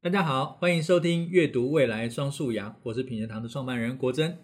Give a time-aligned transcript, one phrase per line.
[0.00, 4.38] 大家好，欢迎收听阅读未来双素养，我是品学堂的创办人国珍。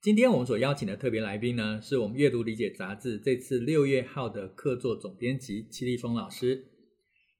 [0.00, 6.66] 今天我们所邀请的特别来宾呢，是我们阅读理解杂志这次六月号的客座总编辑齐立峰老师。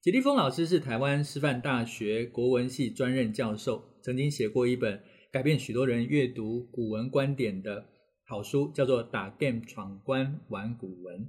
[0.03, 5.01] 齐立峰老师是台湾师范大学国文系专任教授，曾经写过一本
[5.31, 7.87] 改变许多人阅读古文观点的
[8.27, 11.21] 好书，叫做《打 game 闯关玩古文》，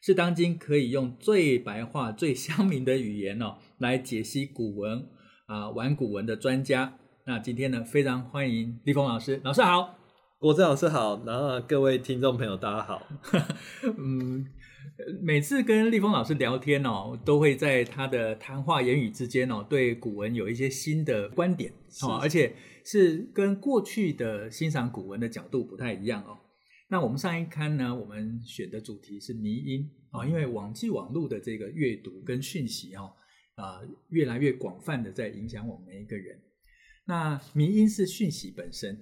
[0.00, 5.08] 是当今可以用最白话、最乡民的语言哦来解析古文。
[5.52, 6.98] 啊，玩古文的专家。
[7.26, 9.38] 那今天呢，非常欢迎立峰老师。
[9.44, 9.98] 老师好，
[10.38, 13.06] 国珍老师好，然后各位听众朋友大家好。
[13.98, 14.46] 嗯，
[15.20, 21.70] 每次跟立峰老师聊天哦，都会在他的谈话言语之间哦，对古文有一些新的观点
[22.02, 22.56] 哦，而且
[22.86, 26.38] 是跟过去的欣赏古文的角度不太一样哦。
[26.88, 33.12] 那我们上一刊呢，我们选的主题是迷音啊，因为网际网络的这个阅读跟讯息哦。
[33.62, 36.42] 啊、越来越广泛的在影响我们每一个人。
[37.04, 39.00] 那迷因是讯息本身，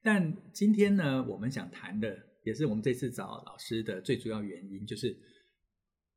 [0.00, 5.16] 但今天呢，我们想谈的也是我们这次找老师的最主要原因，就是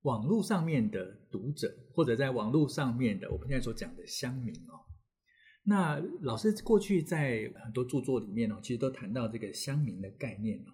[0.04, 4.80] 网络上面的读者，或者在网络上面的我们现在所讲的乡民哦。
[5.64, 10.74] 那老师过去在很多著作里面哦，其实都谈到这个乡民的概念哦。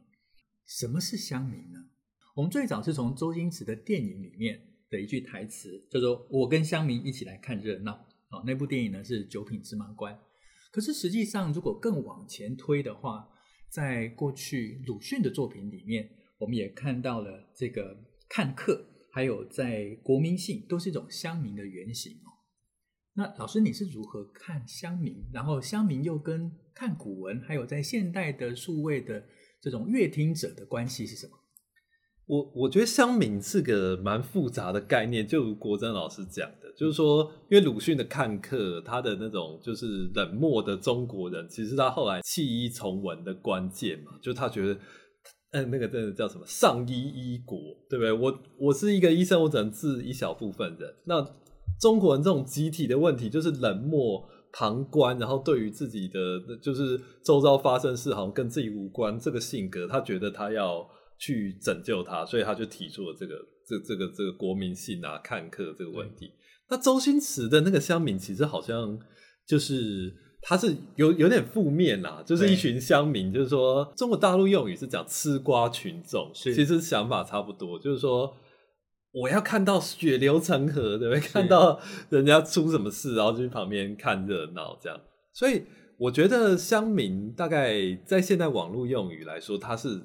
[0.66, 1.80] 什么是乡民呢？
[2.36, 4.66] 我们最早是从周星驰的电影里面。
[4.90, 7.94] 的一句台词叫做“我跟乡民一起来看热闹”
[8.30, 10.14] 啊，那部电影呢是《九品芝麻官》。
[10.72, 13.28] 可是实际上，如果更往前推的话，
[13.70, 22.30] 在过去鲁迅的作品里面，我们也看到了这个看客，还有在国民性都是一种乡民的原型哦。
[23.14, 25.26] 那老师，你是如何看乡民？
[25.34, 29.28] 然后乡民又跟看古文，还有在现代的数位的
[29.60, 31.39] 这种阅听者的关系是什么？
[32.30, 44.80] 我我觉得乡民是个蛮复杂的概念，就如国珍老师讲的，就是说，因为鲁迅的看客，他的那种就是冷漠的中国人，其实他后来弃医从文的关键嘛，就他觉得，
[45.54, 47.58] 嗯，那个真的叫什么上医医国，
[47.90, 48.12] 对不对？
[48.12, 50.94] 我我是一个医生，我只能治一小部分人。
[51.06, 51.26] 那
[51.82, 56.20] 中国人这种集体的问题，就是冷漠旁观，然后对于自己的
[56.62, 60.88] 就是周遭发生事，好像跟自己无关，这个性格，他觉得他要。
[61.20, 63.36] 去拯救他，所以他就提出了这个
[63.68, 66.32] 这这个这个国民性啊，看客这个问题。
[66.70, 68.98] 那周星驰的那个乡民，其实好像
[69.46, 78.34] 就是他是有有点负面啦，就是一群乡民，就是说中国大陆用语是讲吃瓜群众，其实想法差不多，就是说
[79.12, 81.20] 我要看到血流成河，对不对？
[81.20, 84.98] 看到人家出什么事，然后就去旁边看热闹这样。
[85.34, 85.64] 所以
[85.98, 90.02] 我觉得乡民大概在现代网络用语来说，他是。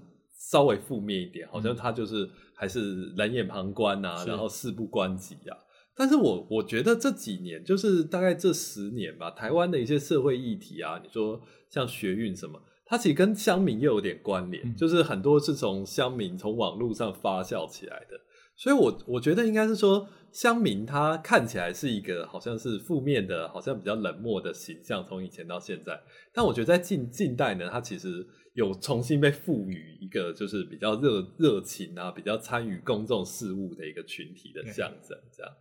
[0.50, 5.56] 稍微负面一点，好像他就是还是冷眼旁观啊，然后事不关己啊。
[5.96, 11.40] 但是我我觉得这几年，就是大概这十年吧，台湾的一些社会议题啊，你说
[11.70, 18.20] 像学运什么，它其实跟乡民又有点关联，嗯，就是很多是从乡民从网络上发酵起来的。
[18.56, 26.00] 所以我，我我觉得应该是说，乡民他看起来是一个好像是负面的，好像比较冷漠的形象，从以前到现在。
[26.32, 28.26] 但我觉得在近近代呢，他其实。
[28.54, 35.52] 有重新被赋予一个就是比较热热情啊，比较参与公众事务的一个群体的象征，这样。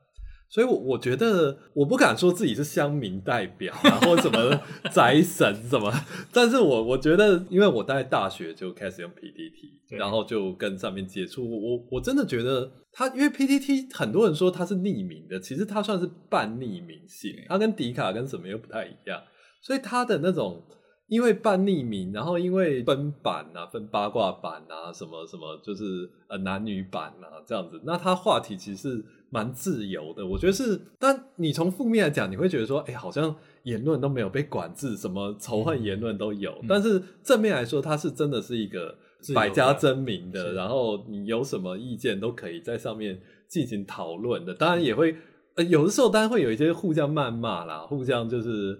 [0.48, 4.62] 所以，我我觉得我不敢说自己是乡民代表啊，或什么
[4.94, 5.92] 宅神什么，
[6.31, 19.20] 但是我我觉得，因为我在大学就开始用 PTT，然后就跟上面接触，我我真的觉得他，因为 PTT 很多人说他是匿名的，其实他算是半匿名性，他跟迪卡跟什么又不太一样，
[19.64, 20.64] 所以他的那种。
[21.13, 30.81] 因为半匿名，然后因为分版啊，分八卦版啊，什么什么，就是呃男女版啊这样子，那他话题其实是蛮自由的，我觉得是。
[30.97, 36.51] 但你从负面来讲，你会觉得说，哎，好像言论都没有被管制，什么仇恨言论都有。
[36.63, 38.95] 嗯、但是正面来说，它是真的是一个
[39.35, 44.51] 百家争鸣的，然后你有什么意见都可以在上面进行讨论的。
[44.56, 45.16] 当然也会，
[45.53, 48.80] 呃，有的时候当然会有一些互相谩骂啦，互相就是。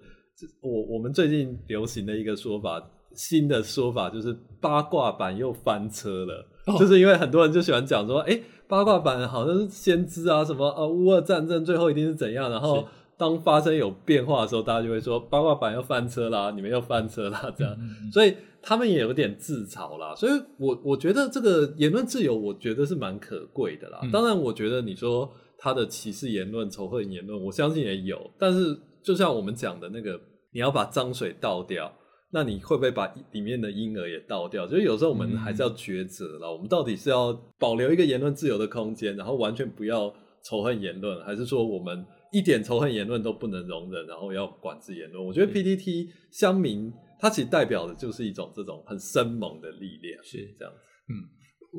[0.62, 2.82] 我我们最近流行的一个说法，
[3.14, 12.86] 新的说法就是八卦版又翻车了，哦，就是因为很多人就喜欢讲说，哎，八卦版好像是先知啊，什么呃乌俄战争最后一定是怎样，然后
[13.16, 20.16] 当发生有变化的时候，大家就会说八卦版又翻车啦，你们又翻车啦，这样，嗯，所以他们也有点自嘲啦。
[20.16, 24.00] 所以我我觉得这个言论自由，我觉得是蛮可贵的啦。
[24.02, 28.76] 嗯，当然，我觉得你说他的歧视言论、仇恨言论，我相信也有，但是。
[29.04, 30.20] 就像我们讲的那个，
[30.52, 31.94] 你要把脏水倒掉，
[32.32, 34.66] 那你会不会把里面的婴儿也倒掉？
[34.66, 40.14] 就是有时候我们还是要抉择了，我们到底是要保留一个言论自由的空间，然后完全不要
[40.44, 45.24] 仇恨言论，还是说我们一点仇恨言论都不能容忍，然后要管制言论。
[45.24, 50.80] 我觉得 PTT 乡民，它其实代表的就是一种这种很生猛的力量，是这样子。
[51.10, 51.14] 嗯，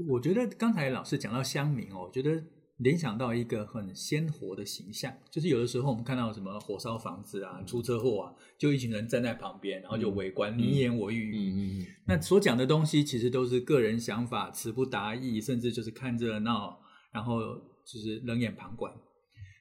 [0.09, 2.31] 我觉得刚才老师讲到乡民哦，我觉得
[2.79, 11.37] 联想到一个很鲜活的形象，就是有的时候我们看到什么火烧房子啊、出车祸啊，就一群人站在旁边，然后就围观，嗯、你一言我一语。
[11.37, 11.87] 嗯嗯嗯。
[12.07, 16.81] 那所讲的东西其实都是个人想法，词不达意，甚至就是看热闹，
[17.13, 17.55] 然后
[17.85, 18.93] 就是冷眼旁观。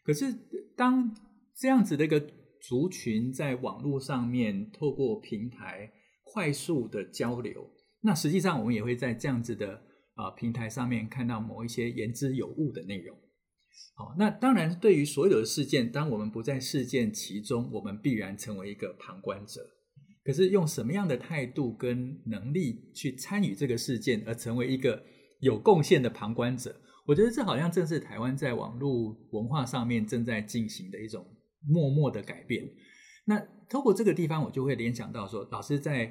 [0.03, 0.33] 可是，
[0.75, 1.15] 当
[1.55, 2.19] 这样子的一个
[2.59, 5.91] 族群在网络上面透过平台
[6.23, 7.69] 快速的交流，
[8.01, 9.81] 那实际上我们也会在这样子的
[10.15, 13.17] 啊、平台上面看到某一些言之有物的内容。
[13.95, 19.61] 好，那当然，对于所有的事件，当我们不在事件其中，我们必然成为一个旁观者。
[20.23, 25.03] 可是，用什么样的态度跟能力去参与这个事件，而成为一个
[25.41, 26.75] 有贡献的旁观者？
[27.05, 31.25] 我觉得这好像正是台湾在网络文化上面正在进行的一种
[31.67, 32.63] 默默的改变。
[33.25, 33.37] 那
[33.69, 36.05] 透过这个地方，我就会联想到说，老师在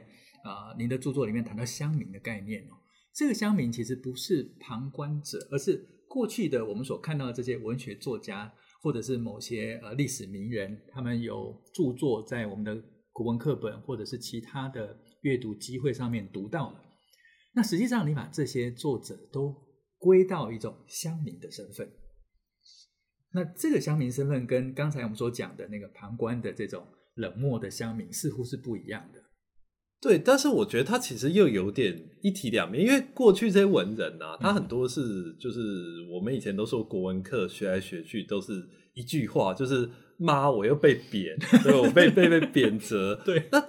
[0.45, 2.75] 啊、您的著作里面谈到乡民的概念哦，
[3.15, 12.83] 这个乡民其实不是旁观者，而是过去的我们所看到的这些文学作家，或者是某些呃历史名人，他们有著作在我们的
[13.13, 16.83] 古文课本或者是其他的阅读机会上面读到了。
[17.55, 19.55] 那实际上，你把这些作者都
[19.99, 21.93] 归到一种乡民的身份，
[23.33, 26.87] 那这个乡民身份跟刚才我们所讲的那个旁观的这种
[27.17, 29.22] 冷漠的乡民似乎是不一样的。
[30.03, 35.61] 对，但是我觉得他其实又有点一体两面，因为过去这些文人啊，他很多是就是
[36.13, 38.53] 我们以前都说国文课学来学去都是
[38.95, 39.89] 一句话，就是
[40.19, 43.65] 妈，我又被贬， 对，我被被被贬谪， 对，那。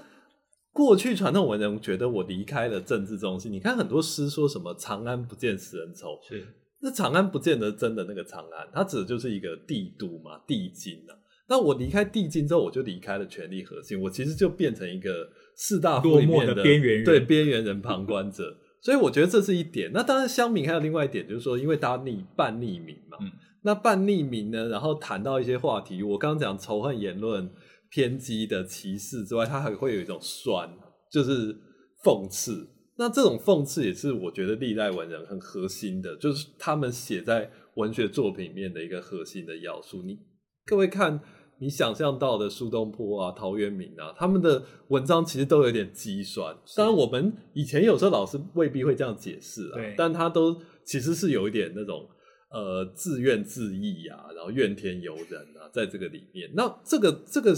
[0.75, 6.43] 过去传统文人觉得我离开了政治中心，你看很多诗说什么“长安不见使人愁”，是
[6.81, 11.13] 那长安不见得真的那个长安，它指的就是一个帝都嘛，帝京啊。
[11.53, 18.57] 那我离开帝京之后，我就离开了权力核心，我其实就变成一个四大夫里面的边缘人，对边缘人、旁观者。
[18.81, 19.91] 所以我觉得这是一点。
[19.93, 23.29] 那当然，乡民还有另外一点，就是说，因为大家匿半匿名嘛，嗯、
[23.61, 27.51] 那半匿名呢，然后谈到一些话题，我刚刚讲仇恨言论。
[27.95, 30.67] 偏激的歧视之外，它还会有一种酸，
[31.11, 31.55] 就是
[32.03, 32.67] 讽刺。
[32.97, 40.01] 那这种讽刺也是我觉得历代文人很核心的，就是他们写在文学作品里面的一个核心的要素。
[40.01, 40.17] 你
[40.65, 41.19] 各位看，
[41.63, 46.53] 你想象到的苏东坡啊、陶渊明啊，他们的文章其实都有点机酸。
[46.75, 52.05] 当然，我们以前有时候老师未必会这样解释啊，对但他都其实是有一点那种
[52.51, 56.51] 呃自怨自艾啊，然后怨天尤人啊，在这个里面。
[56.53, 57.55] 那这个这个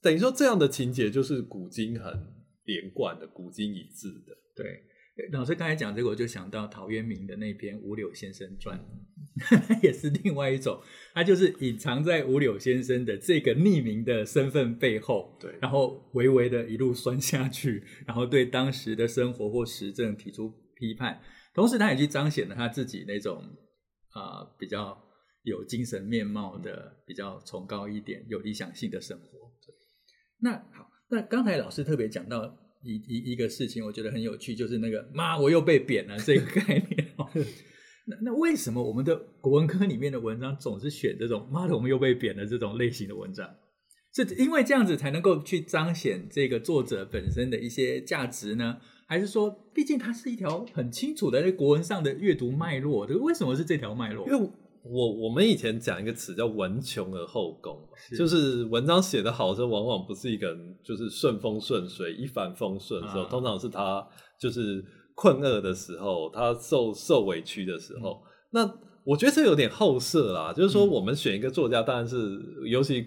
[0.00, 2.10] 等于说，这样的情节就是古今很
[2.64, 4.34] 连贯的，古今一致的。
[4.56, 4.80] 对，
[5.30, 8.78] 老师刚才讲这个，我就想到陶渊明的那篇《五柳先生传》，
[9.80, 10.80] 也是另外一种，
[11.14, 21.20] 他就是隐藏在五柳先生的这个匿名的身份背后，对，然后微微的一路酸下去，然后对当时的生活或时政提出批判，
[21.54, 23.40] 同时他也去彰显了他自己那种
[24.10, 25.00] 啊、呃、比较
[25.44, 29.26] 有精神面貌的、比较崇高一点、有理想性的生活。
[30.40, 37.08] 那好，那刚才老师特别讲到一一一个事情，我觉得很有趣，就是那个“妈，我又被贬了”这个概念。
[38.06, 43.48] 那那为什么我们的国文科里面的文章总是选这种“妈的，我们又被贬了”这种类型的文章？
[44.14, 48.76] 是因为这样子才能够去彰显这个作者本身的一些价值呢？
[49.08, 53.06] 还是说，毕竟它是一条很清楚的在国文上的阅读脉络？
[53.06, 54.26] 这个为什么是这条脉络？
[54.28, 54.50] 因为
[54.86, 64.06] 我我们以前讲一个词叫“文穷而后工”，是就是文章写得好的时候，往往不是一个人就是顺风顺水、一帆风顺的时候，啊、通常是他
[64.38, 68.22] 就是困厄的时候，他受受委屈的时候。
[68.24, 73.06] 嗯、那我觉得这有点后设啦，就是说我们选一个作家，当然是、嗯、尤其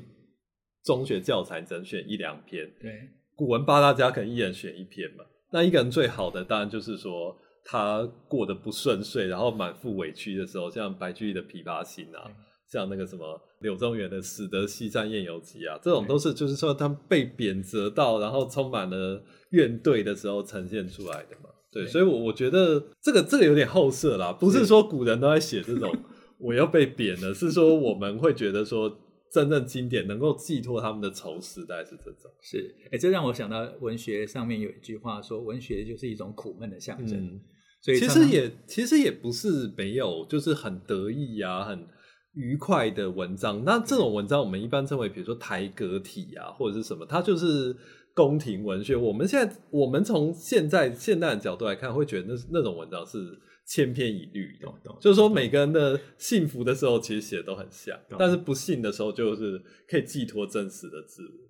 [0.83, 2.91] 中学教材只能选一两篇，对，
[3.35, 5.23] 古文八大家可能一人选一篇嘛。
[5.51, 7.37] 那一个人最好的，当然就是说。
[7.69, 12.33] 他过得不顺遂，然后满腹委屈的时候，像白居易的《琵琶行》啊，对
[12.71, 21.49] 像那个什么柳宗元的《死得西山宴游记》啊，这种都是就是说他们被贬谪到，然后充满了怨怼的时候呈现出来的嘛。
[21.69, 25.93] 对，对所以我我觉得这个这个有点后设啦，不是说古人都在写这种
[26.39, 28.99] 我要被贬了，是说我们会觉得说。
[29.29, 32.31] 真正经典能够寄托他们的愁思，大概是这种。
[32.41, 37.19] 是，哎、欸，这让我想到文学上面有一句话说，文学就是一种苦闷的象征。
[37.19, 37.41] 嗯、
[37.81, 41.87] 所以其实也其实也不是没有，就是很得意啊，很
[42.33, 43.63] 愉快的文章。
[43.63, 47.75] 那这种文章我们一般称为，比如说台阁体啊，或者是什么，它就是
[48.13, 48.95] 宫廷文学。
[48.95, 53.17] 我们现在我们从现在现代的角度来看，会觉得那那种文章是
[53.65, 61.47] 千篇一律的，就是说每个人的幸福的时候其实写的都很像，但是不幸的时候就是可以寄托真实的自我。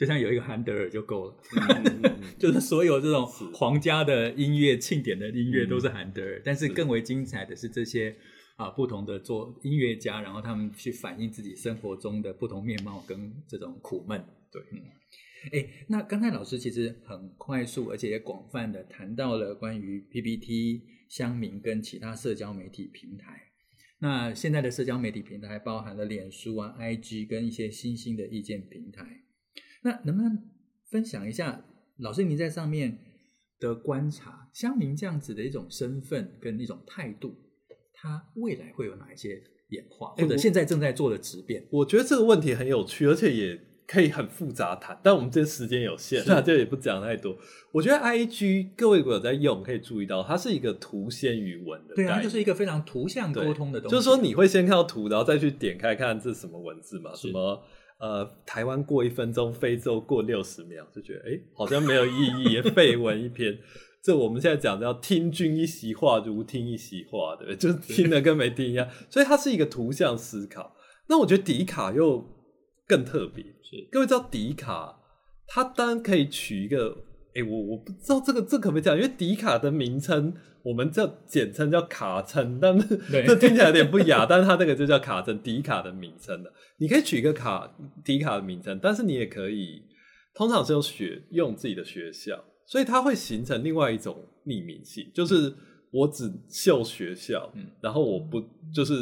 [0.00, 1.36] 就像有一个韩德尔就够了，
[2.40, 8.16] 就是所有这种皇家的音乐、庆典的音乐都是韩德尔，嗯、但是更为精彩的是这些
[8.56, 14.24] 啊不同的做音乐家，然后他们去反映自己生活中的不同面貌跟这种苦闷。
[14.50, 14.80] 对，嗯，
[15.52, 20.80] 哎，那刚才老师其实很快速而且也广泛的谈到了关于 PPT、
[21.10, 23.48] 乡民跟其他社交媒体平台。
[23.98, 29.19] 那现在的社交媒体平台包含了脸书啊、IG 跟一些新兴的意见平台。
[29.82, 30.38] 那能不能
[30.90, 31.64] 分享一下
[31.98, 32.98] 老师您在上面
[33.58, 37.34] 的观察，乡民这样子的一种身份跟一种态度，
[37.94, 41.66] 它未来会有哪一些演化，或者现在正在做的质变？
[41.70, 47.36] 我觉得这个问题很有趣，而且也可以很复杂谈，但我们这时间有限，那就也不讲太多。
[47.72, 53.94] 我觉得 IG 各位如果有在用，可以注意到它是一个图先于文的，对啊，它就是一个非常图像沟通的东西。
[53.94, 57.14] 就是说你会先看到图，然后再去点开看这是什么文字嘛？
[57.14, 57.62] 什么？
[58.00, 63.58] 呃，台湾过一分钟，非洲过六十秒，就觉得哎、欸，好像没有意义， 废文一篇。
[64.02, 67.56] 这我们现在讲的叫听君一席话，如听一席话，对不对？
[67.60, 68.88] 就是听了跟没听一样。
[69.10, 70.74] 所以它是一个图像思考。
[71.08, 72.26] 那我觉得迪卡又
[72.86, 73.44] 更特别。
[73.44, 75.00] 是，各位知道迪卡，
[75.46, 77.04] 它当然可以取一个。
[77.32, 80.34] 哎、欸，我我不知道这个这可不可以讲，因为迪卡的名称
[80.64, 86.52] 我们叫简称叫卡称，但是这听起来有点不雅，但是它那个就叫卡称，迪卡的名称的。
[86.78, 87.72] 你可以取一个卡
[88.04, 89.80] 迪卡的名称，但是你也可以，
[90.34, 95.54] 通常是用学用自己的学校，所以它会形成另外一种匿名性，就是
[95.92, 98.42] 我只秀学校，嗯，然后我不
[98.74, 98.94] 就是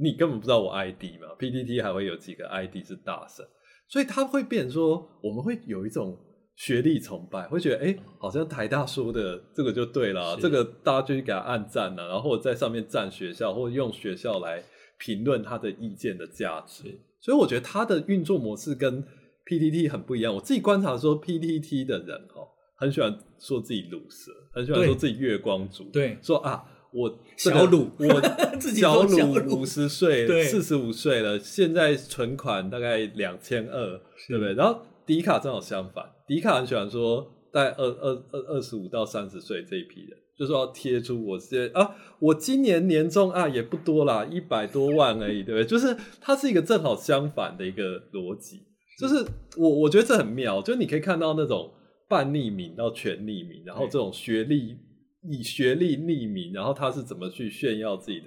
[0.00, 3.46] 你根本不知道我 ID 嘛，PPT 还会有几个 ID 是大神，
[3.86, 6.18] 所以它会变成说我们会有一种。
[6.58, 14.60] 学历崇拜，会觉得哎、欸，好像台大说的这个就对了，这个大家就去给他按赞了，然后在上面赞学校，或者用学校来
[14.98, 16.98] 评论他的意见的价值。
[17.20, 19.04] 所以我觉得他的运作模式跟
[19.46, 20.34] PTT 很不一样。
[20.34, 22.42] 我自己观察说，PTT 的人哈，
[22.74, 28.20] 很喜欢说自己鲁蛇，很喜欢说自己月光族，对，说啊，我、这个、小鲁，我
[28.74, 34.54] 小鲁五十岁，四十五岁了，现在存款大概两千二，对不对？
[34.54, 36.04] 然后迪卡正好相反。
[36.26, 45.64] 迪卡很喜欢说，在二二二二十五到三十岁这一批人，就是说要贴出我这啊，我今年年终啊也不多啦，一百多万而已，对不对？
[45.66, 48.60] 就是它是一个正好相反的一个逻辑，
[49.00, 49.24] 就是
[49.56, 51.72] 我我觉得这很妙，就是你可以看到那种
[52.06, 54.76] 半匿名到全匿名，然后这种学历
[55.22, 58.26] 以学历匿名，然后他是怎么去炫耀自己的。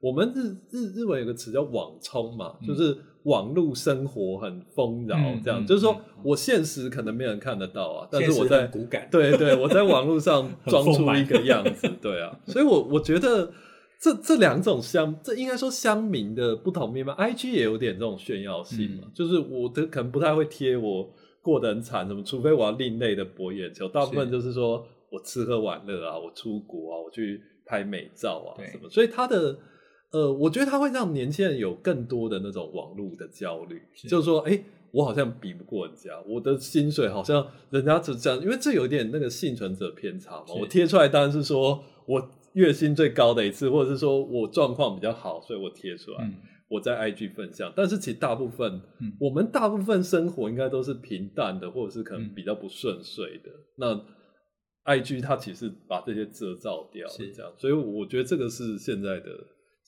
[0.00, 13.52] 我们日日日文有个词叫网冲嘛，嗯、就是网络生活很丰饶，这样、嗯、就是说我现实可能没人看得到啊，但是我在骨感，对对，我在网络上 装出一个样子，对啊，所以我我觉得
[14.00, 21.12] 这这两种乡，这应该说乡民的不同面貌，IG 也有点这种炫耀性嘛，嗯、就是我的可能不太会贴我
[21.42, 29.58] 过得很惨什么，除非我要另类的博眼球，大部分就是说我吃喝玩乐啊，我出国啊，我去拍美照啊什么，所以他的。
[30.10, 40.46] 呃，我觉得它会让年轻人有更多的那种网络的焦虑，是就是说，哎、欸，我好像比不过人家，我的薪水好像人家只这样，因为这有点那个幸存者偏差嘛。
[40.58, 46.34] 我贴出来当然是说我月薪最高的一次，或者是说我状况比较好，所以我贴出来，嗯、
[46.70, 47.70] 我在 IG 分享。
[47.76, 53.50] 但是其实大部分，嗯、我们大部分生活应该都是平淡的，或者是可能比较不顺遂的。
[53.50, 54.02] 嗯、
[54.86, 59.28] 那 IG 它其实把这些遮罩掉，是这样，所以我觉得这个是现在的。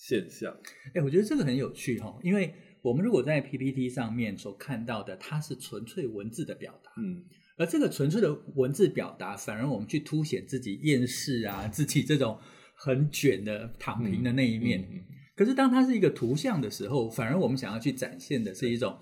[0.03, 0.51] 现象，
[0.87, 7.23] 哎、欸，我觉得这个很有趣哈，因为我们如果在 PPT 上面所看到的，它是纯粹文字的表达，嗯，
[7.59, 12.39] 而这个纯粹的文字表达，反而我们去凸显自己厌世啊，自己这种
[12.75, 14.81] 很卷的躺平的那一面。
[14.81, 15.05] 嗯嗯嗯、
[15.37, 18.99] 可是当它是一个图像的时候，反而我们想要去展现的是一种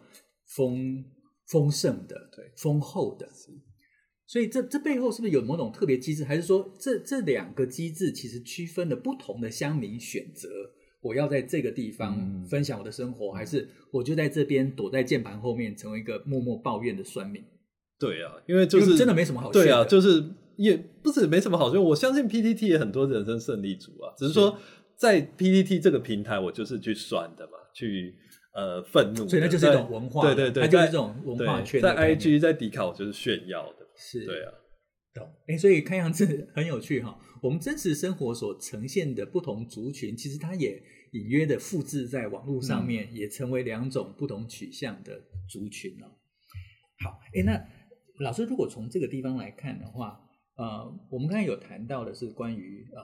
[0.56, 1.04] 丰
[1.46, 3.30] 丰盛的、对丰厚的。
[4.26, 10.48] 所以这这背后是不是有某种特别机制，还是说这这两个机制其实区分了不同的乡民选择？
[11.00, 17.42] 我要在这个地方分享我的生活，嗯、还是我就在这边躲在键盘后面，成为一个默默抱怨的酸民？
[17.98, 19.66] 对啊，因为就是真的没什么好炫的。
[19.66, 20.24] 对啊，就是
[20.56, 21.82] 也不是没什么好说。
[21.82, 24.56] 我相信 PTT 也很多人生胜利组啊，只是说
[24.96, 28.14] 在 PTT 这个平台，我就是去酸的嘛，去
[28.54, 29.28] 呃愤怒。
[29.28, 31.80] 所以那就是一种文化，对对对，它就是这种文化圈。
[31.80, 34.52] 在 IG 在迪卡，我就是炫耀的，是，对啊，
[35.18, 35.26] 懂。
[35.48, 37.18] 哎、欸，所以看样子很有趣哈。
[37.42, 40.82] 我们真实生活所呈现的不同族群，其实它也
[41.12, 46.06] 隐约的复制在网络上面，嗯、也成为两种不同取向的族群了。
[47.00, 47.52] 好，哎，那
[48.20, 50.20] 老师如果从这个地方来看的话，
[50.56, 53.00] 呃，我们刚才有谈到的是关于呃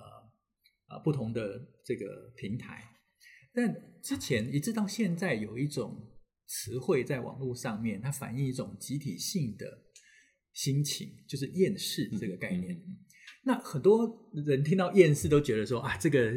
[0.87, 2.83] 啊、呃、不同的这个平台，
[3.54, 6.11] 但之前一直到现在有一种
[6.47, 9.84] 词汇在网络上面，它反映一种集体性的
[10.54, 12.80] 心情，就是厌世这个概念。
[13.46, 14.08] 那很多
[14.46, 16.32] 人听到厌世都觉得说啊，这个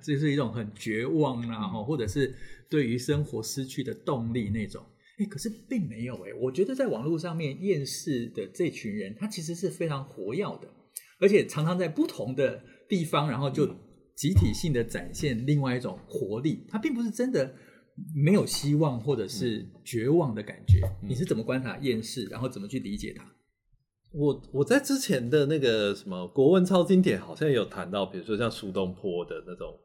[0.00, 2.32] 这是一种很绝望啊，或者是
[2.70, 4.84] 对于生活失去的动力那种。
[5.18, 10.68] 哎，可是并没有哎，我觉得在网络上面厌世的这群人，他其实是非常活跃的，
[11.18, 13.66] 而且常常在不同的地方，然后就
[14.14, 16.64] 集体性的展现另外一种活力。
[16.68, 17.54] 他并不是真的
[18.14, 20.80] 没有希望或者是绝望的感觉。
[21.02, 23.24] 你是怎么观察厌世，然后怎么去理解它？
[24.12, 29.78] 我我在之前的那个什么国文超经典好像有谈到，比如说像苏东坡的那种，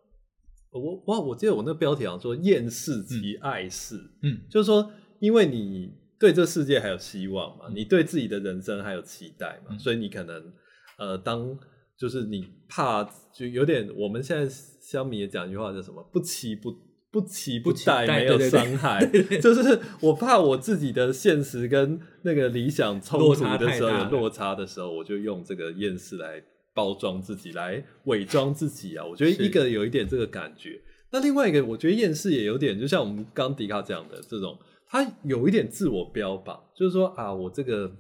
[0.72, 10.54] 我哇，我记得我那个标题好像说厌世即爱世，嗯，嗯，就是说因为你对这世界还有希望嘛，嗯、你对自己的人生还有期待嘛，嗯、所以你可能
[10.98, 11.58] 呃，当
[11.98, 13.04] 就是你怕
[13.34, 16.76] 就有点，我们现在乡民也讲一句话叫什么，不期不。
[17.10, 29.06] 不期不待，没有伤害， 对对对， 就是我怕我自己的现实跟那个理想冲突的时候，有落差的时候，我就用这个厌世来包装自己，来伪装自己啊。
[29.06, 37.92] 我觉得一个有一点这个感觉，那另外一个，我觉得厌世也有点，就像我们刚迪卡讲的这种，他有一点自我标榜，就是说啊，我这个。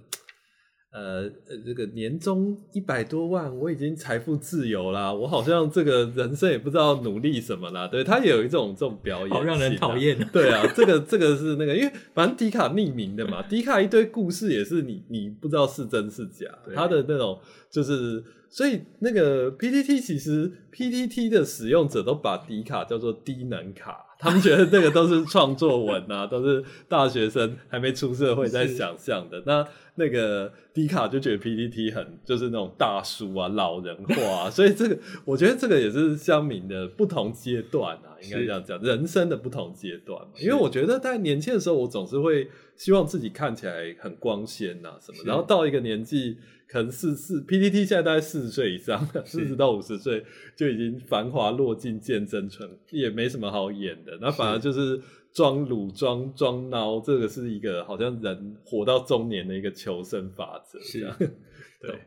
[0.89, 1.29] 呃，
[1.65, 5.13] 这个年终一百多万，我已经财富自由啦。
[5.13, 7.87] 我好像这个人生也不知道努力什么啦。
[7.87, 10.17] 对，他也有一种这种表演，好让人讨厌。
[10.31, 17.37] 对啊，这个这个是那个，因为反正迪卡匿名的嘛，迪卡一堆故事也是你你不知道是真是假，他的那种
[17.69, 24.06] 就是，所以那个 PTT 其实 PTT 的使用者都把迪卡叫做低能卡。
[24.19, 29.41] 他们觉得这个都是创作文啊，都是大学生还没出社会在想象的。
[29.45, 40.19] 那那个迪卡就觉得 PPT 很就是那种大叔啊、老人化啊，所以这个我觉得这个也是乡民的不同阶段啊，应该这样讲，人生的不同阶段。
[40.39, 46.37] 因为我觉得在年轻的时候，我总是会希望自己看起来很光鲜啊什么，然后到一个年纪。
[46.69, 50.21] 可能四四 PTT 现在大概四十岁以上，四十到五十岁
[50.53, 54.17] 就已经繁华落尽见真纯，也没什么好演的。
[54.19, 54.99] 那反而就是
[55.33, 60.79] 装鲁装装孬，这个是一个好像人活到中年的一个求生法则。
[60.79, 61.99] 是 啊，对，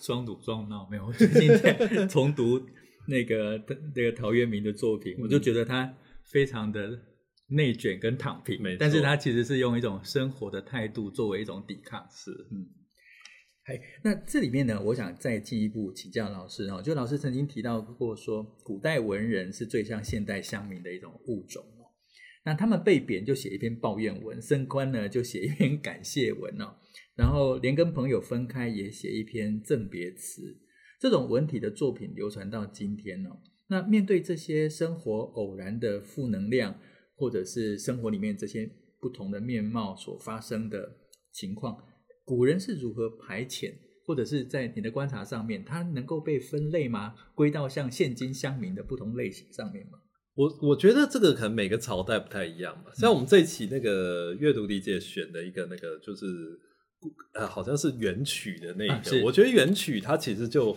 [0.00, 1.06] 装鲁装孬没有。
[1.06, 1.72] 我最近在
[2.06, 2.60] 重读
[3.08, 3.60] 那个
[3.96, 5.92] 那个陶渊明的作品，我就觉得他
[6.30, 7.00] 非常的
[7.48, 12.06] 内卷跟躺平，但是他其实是用一种生活的态度作为一种抵抗。
[12.10, 12.66] 是，嗯。
[14.02, 16.80] 那这里面呢，我想再进一步请教老师哦。
[16.80, 21.90] 就老师曾经提到过说，古代文人是最像现代乡民的一种物种哦。
[22.44, 26.76] 那他们被贬就写一篇抱怨文，升官呢就写一篇感谢文哦。
[27.16, 30.56] 然后连跟朋友分开也写一篇赠别词。
[30.98, 33.38] 这种文体的作品流传到今天哦。
[33.68, 36.78] 那面对这些生活偶然的负能量，
[37.14, 40.96] 或者是生活里面这些不同的面貌所发生的
[41.30, 41.76] 情况。
[42.30, 43.72] 古人是如何排遣，
[44.06, 47.12] 或者是在你的观察上面，它能够被分类吗？
[47.34, 49.98] 归到像现今乡民的不同类型上面吗？
[50.36, 52.92] 我我觉得这个可能每个朝代不太一样吧。
[52.94, 56.24] 像我们这一期那个阅读理解选的一个那个，就是
[57.34, 58.94] 呃，好像是元曲的那一个。
[58.94, 60.76] 啊、我觉得元曲它其实就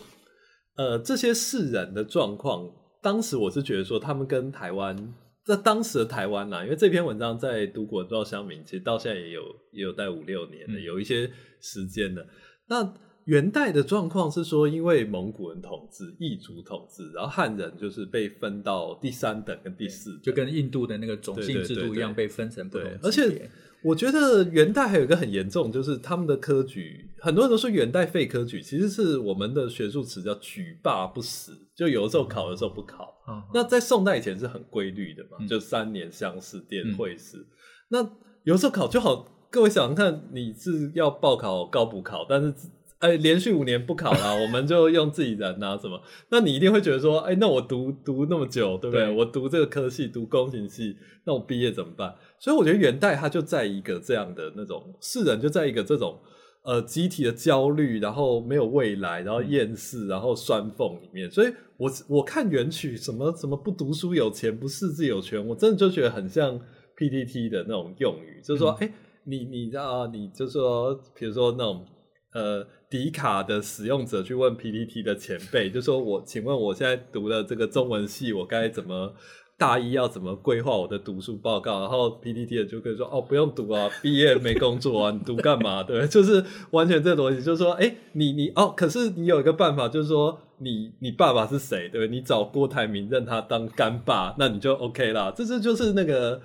[0.75, 2.67] 呃这些士人的状况，
[2.99, 5.13] 当时我是觉得说他们跟台湾。
[5.45, 11.29] 在当时的台湾呐，因为这篇文章在读过，不知道乡民，其实到现在也有也有待五六年了，嗯、有一些
[11.59, 12.25] 时间了。
[12.67, 12.93] 那
[13.25, 22.89] 元代的状况是说，因为蒙古人统治、异族统治，然后汉人就是被分到第三等跟第四等，就跟印度的那个种姓制度一样，被分成不同。
[23.01, 23.49] 而且
[23.83, 33.12] 我觉得元代还有一个很严重，就是他们的科举，很多人都说元代废科举，其实是我们的学术词叫举罢不实，就有的时候考，有时候不考。
[33.27, 37.37] 嗯、那在宋代以前是很规律的嘛，嗯、就三年乡试、殿会试。
[37.37, 37.45] 嗯、
[37.89, 38.09] 那
[38.43, 42.53] 有时候考就好，各位想想看，你是要报考高补考，但是
[42.99, 46.01] 哎，连续五年不考啦， 我们就用自己人啊什么？
[46.29, 49.05] 那你一定会觉得说，哎，那我读读那么久，对不对？
[49.05, 52.13] 对我读这个科系，读工程系，那我毕业怎么办？
[52.39, 56.19] 所以我觉得元代它就在一个这样的那种世人，就在一个这种。
[56.63, 66.57] 呃，集体的焦虑，然后没有未来，然后厌世，然后酸缝里面，所以我我看原曲什么什么不读书有钱，不识字有权，我真的就觉得很像
[66.95, 68.93] PTT 的那种用语，就是说，哎、嗯，
[69.25, 71.85] 你你知道，你就说，比如说那种
[72.33, 79.13] 呃，迪卡的使用者去问 PTT 的前辈，就说我，请问我现在读了这个中文系，我该怎么
[79.57, 85.81] 大一要怎么规划我的读书报告，然后 PPT 的就可以说哦，不用读啊， 毕业没工作啊，你读干嘛？
[85.87, 91.87] 对， 就是完全这逻辑，就是说，哎，你你哦，可是你有一个办法，就是说你你爸爸是谁？
[91.89, 95.31] 对，你找郭台铭认他当干爸，那你就 OK 啦。
[95.35, 96.41] 这是就是那个，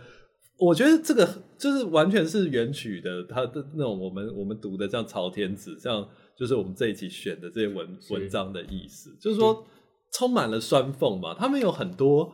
[0.59, 1.27] 我觉得这个
[1.59, 6.07] 就是完全是原曲的，他的那种我们我们读的像朝天子，像
[6.39, 9.65] 就是我们这一期选的这些文文章的意思，就是说
[10.13, 12.33] 充满了酸缝嘛，他们有很多。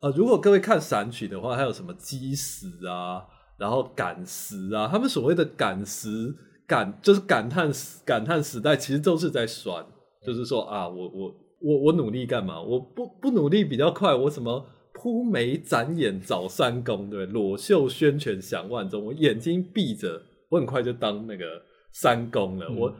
[0.00, 3.24] 呃，如果各位看散曲的话，还有什么积石啊，
[3.58, 6.34] 然后感时啊，他们所谓的感时
[6.66, 7.70] 感，就是感叹
[8.04, 9.84] 感叹时代，其实都是在酸，
[10.24, 12.60] 就是说啊，我我我我努力干嘛？
[12.60, 21.44] 我不不努力比较快，我什么铺眉展眼早三公，对，裸袖宣权享万钟，我眼睛闭着，我很快就当那个
[21.92, 22.94] 三公了，嗯、我。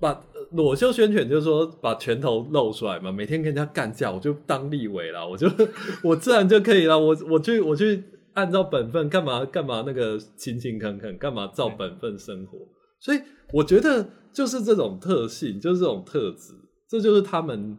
[0.00, 5.48] 把裸袖宣传就是说把拳头露出来嘛，每天跟人家干架，我就当立委了，我就
[6.02, 8.02] 我自然就可以了，我我去我去
[8.34, 12.58] 按照本分干嘛干嘛那个勤勤恳恳干嘛照本分生活，
[13.00, 13.20] 所以
[13.52, 16.54] 我觉得就是这种特性，就是这种特质，
[16.88, 17.76] 这就是他们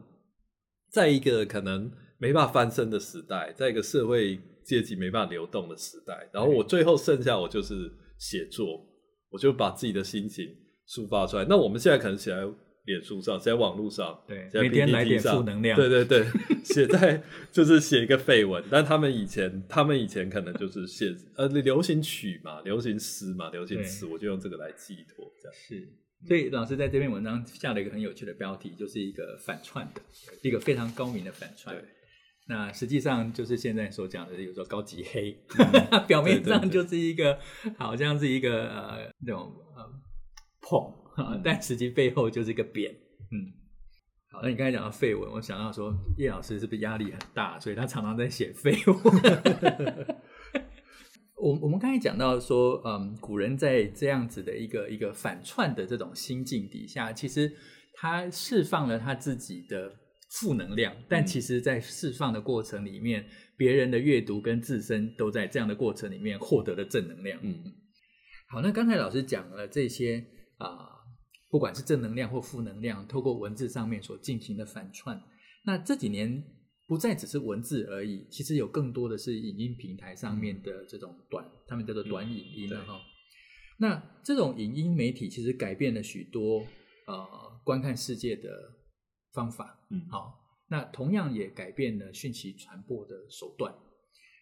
[0.91, 8.65] 在一个可能没办法翻身的时代，在一个社会阶级没办法流动的时代，然后我最后剩下我就是写作，
[9.29, 10.45] 我就把自己的心情。
[10.89, 12.41] 抒发出来，那我们现在可能写在
[12.85, 16.25] 脸书上，写在网络上，对，每天来点负能量，对对对，
[16.65, 17.21] 写在
[17.51, 18.63] 就是写一个废文。
[18.71, 25.87] 但他们以前，他们以前可能就是写呃流行曲嘛，流行诗嘛，流行词，我就用这个来寄托，这样是。
[26.27, 30.01] 所以老师在这篇文章下了一个很有趣的标题，就是一个反串的，
[30.41, 31.75] 一个非常高明的反串。
[31.75, 31.85] 对，
[32.47, 37.37] 那实际上就是现在所讲的，有时候高级黑，嗯、 表面上就是一个
[37.77, 40.08] 好像是一个呃那种呃。
[40.69, 40.93] 碰，
[41.43, 42.91] 但实际背后就是一个扁。
[43.31, 43.51] 嗯，
[44.31, 48.97] 好，那你刚才讲到废文，我想到说叶老师是不是压力很大，所以他常常在写废文。
[51.41, 57.51] 我我们刚才讲到说，嗯，古人在这样子的一个一个反串的这种心境底下，其实
[57.95, 59.91] 他释放了他自己的
[60.31, 63.25] 负能量，但其实在释放的过程里面，
[63.57, 67.39] 别人的阅读跟自身都在这样的过程里面获得了正能量。
[67.41, 67.63] 嗯，
[68.49, 70.25] 好，那刚才老师讲了这些。
[70.59, 70.89] 啊、呃，
[71.49, 75.19] 不管是正能量或负能量，透过文字上面所进行的反串，
[75.65, 76.43] 那这几年
[76.87, 82.95] 不再只是文字而已，其实有更多的是影音平台上面的这种短，嗯、他们叫做短影音了哈。
[82.95, 83.01] 嗯、
[83.77, 86.65] 那这种影音媒体其实改变了许多
[87.07, 87.27] 呃
[87.63, 88.49] 观看世界的
[89.33, 93.73] 方法，嗯，好，那同样也改变了讯息传播的手段，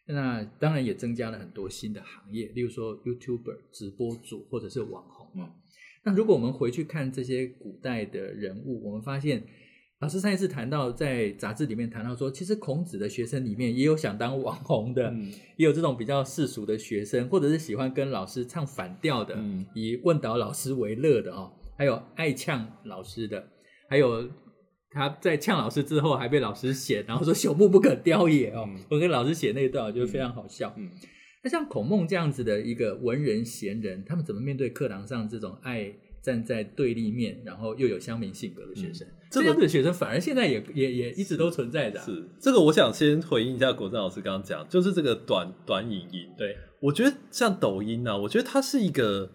[0.08, 5.54] 那当然也增加了很多新的行业，例如说 YouTuber 直播主或者是网红，嗯。
[6.08, 9.44] 那如果我们回去看这些古代的人物，我们发现
[10.00, 23.46] 老师上一次谈到，在杂志里面谈到说，其实孔子的学生里面也有想当网红的，嗯、也有这种比较世俗的学生，或者是喜欢跟老师唱反调的，嗯、以问倒老师为乐的哦，还有爱呛老师的，
[23.90, 24.30] 还有
[24.92, 30.74] 他在呛老师之后还被老师写，然后说 朽木不可雕也哦，嗯、我跟老师写那一段，我觉得非常好笑。
[30.78, 30.92] 嗯嗯
[31.48, 35.90] 那像孔孟这样子的一个文人贤人，他们怎么面对课堂上这种爱
[36.22, 39.08] 站在对立面，然后又有乡民性格的学生？
[39.08, 42.06] 嗯、这样子的学生反而现在也也也一直都存在的、啊。
[42.06, 46.28] 是这个，我想先回应一下国珍老师刚刚讲，就是这个短短影音。
[46.38, 49.32] 对，我觉得像抖音啊，我觉得它是一个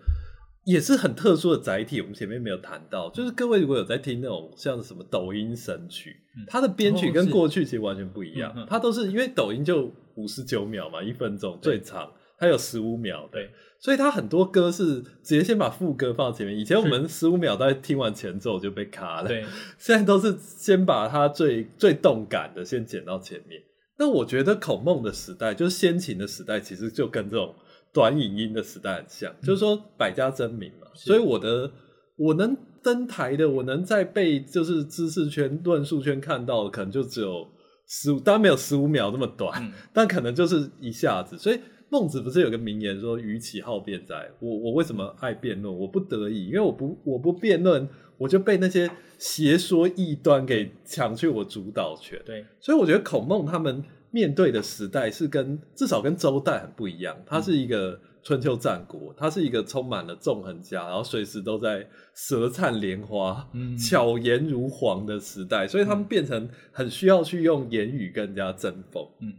[0.67, 2.03] 也是很特殊的载体。
[2.03, 9.91] 我们前面没有谈到，就是各位如果有在听那种像什么抖音神曲，嗯、它的编曲跟过去其实完全不一样，哦、它都是因为抖音就。
[10.17, 16.59] 五十九秒嘛，一分钟最长，它有十五秒，对，所以它很多歌是直接先把副歌放前面。
[16.59, 19.45] 以前我们十五秒大概听完前奏就被卡了，对，
[19.79, 23.61] 现在都是先把它最最动感的先剪到前面。
[23.99, 27.55] 那我觉得孔孟的时代，就是先秦的时代，其实就跟这种
[27.93, 30.89] 短影音的时代很像，嗯、就是说百家争鸣嘛。
[30.95, 31.71] 所以我的
[32.17, 37.49] 我能登台的，我能在被就是知识圈、论述圈看到的，可能就只有。
[37.95, 41.37] 十五当然没有十五秒那么短，嗯、 但可能就是一下子。
[41.37, 45.79] 所以孟子不是有个名言说：“予其好辩哉？”我我为什么爱辩论？
[45.79, 52.19] 我不得已，因为我不我不辩论，我就被那些邪说异端给抢去我主导权。
[52.25, 57.95] 对，所以我觉得孔孟他们面对的时代是跟至少跟周代很不一样，它是一个。
[57.95, 69.05] 嗯春秋战国，它是一个充满了纵横家，然后随时都在舌灿莲花、嗯、巧言如簧的时代，所以他们变成很需要去用言语跟人家争锋。
[69.19, 69.33] 嗯，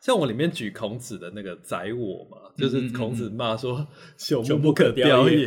[0.00, 3.86] 像我里面举孔子的那个宰我嘛，就是孔子骂说
[4.18, 5.46] “朽木不可雕也”，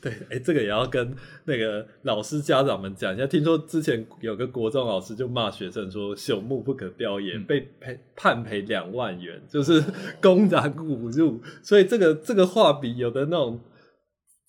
[0.00, 3.26] 对，哎、欸，这个也要跟那个老师家长们讲一下。
[3.26, 9.84] 听说之前有个国中老师就骂学生说“朽木不可雕也”，嗯、被赔判赔两万元，就是
[10.22, 11.42] 公然侮辱。
[11.62, 13.60] 所以这个这个话比有的那种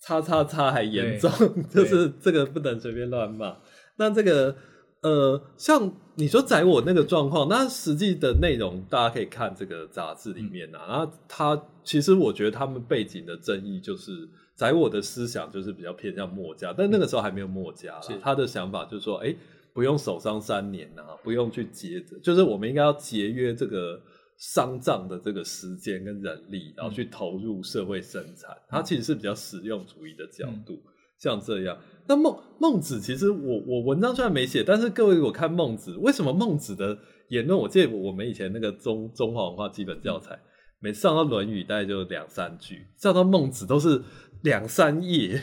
[0.00, 1.30] 叉叉叉还严重，
[1.68, 3.58] 就是这个不能随便乱骂。
[3.98, 4.56] 那这个。
[5.04, 10.86] 呃，像你说宰我那个状况，那实际的内容大家可以看这个杂志里面啊。
[10.88, 19.36] 然后他其实我觉得他们背景的争议就是宰我的思想就是比较偏向墨家，但那个时候还没有墨家，嗯、他的想法就是说，哎、欸，
[19.72, 24.00] 不用守丧三年啊，不用去节着，就是我们应该要节约这个
[24.36, 28.56] 丧葬的这个时间跟人力，然后去投入社会生产。
[28.68, 30.74] 他其实是比较实用主义的角度。
[30.74, 36.98] 嗯像这样，那孟孟子其实我我文章虽然没写，但是各位我看孟子，为什么孟子的
[37.28, 37.58] 言论？
[37.58, 40.38] 我记得我们以前那个中中华文化基本教材，
[40.80, 44.02] 每上到《论语》大概就两三句，上到孟子都是
[44.42, 45.40] 两三页，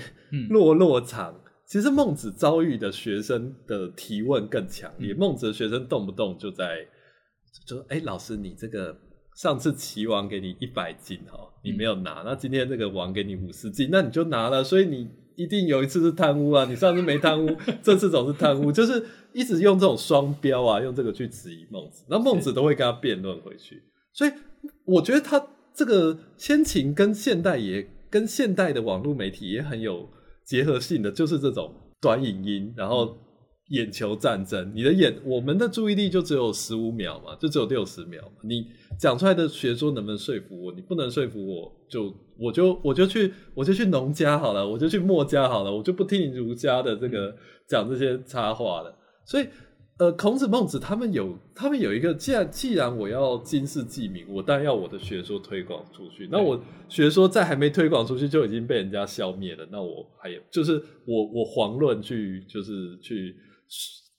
[0.49, 1.41] 落落长。
[1.65, 6.85] 其实孟子遭遇的学生的提问更强烈，孟子的学生动不动就在
[7.67, 8.95] 就说：“哎、欸，老师，你这个
[9.37, 16.65] 上次齐王给你一百斤哈，你没有拿，那今天这个王给你五十斤，那你就拿了，所以你。”一定有一次是贪污啊！
[16.65, 23.81] 你上次没贪污， 这次总是贪污，就是一直用这种双标啊，用这个去质疑孟子，那孟子都会跟他辩论回去。
[24.13, 24.31] 所以
[24.85, 30.09] 我觉得他这个先秦跟现代也跟现代的网络媒体也很有
[30.43, 33.17] 结合性的，就是这种短影音，然后
[33.71, 34.71] 眼球战争。
[34.73, 38.67] 你的眼，我们的注意力就只有十五秒嘛，就只有六十秒嘛，你。
[38.99, 40.71] 讲出来的学说能不能说服我？
[40.73, 48.95] 你不能说服我，就我就我就去我就去农家好了，我就去墨家好了，我就不听儒家的这个讲这些插话了。
[49.25, 49.47] 所以，
[50.01, 56.27] 呃，孔子、孟子他们有他们有一个，既然既然我要经世济民，我当然要我的学说推广出去。
[56.31, 56.59] 那我
[56.89, 63.35] 学说在还没推广出去就已经被人家消灭了，那我还有就是我我遑论去就是去。